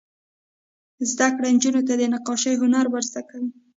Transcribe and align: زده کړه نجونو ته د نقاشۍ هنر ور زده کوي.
زده 1.11 1.27
کړه 1.35 1.47
نجونو 1.55 1.81
ته 1.87 1.93
د 1.99 2.01
نقاشۍ 2.13 2.55
هنر 2.61 2.85
ور 2.89 3.03
زده 3.09 3.21
کوي. 3.29 3.51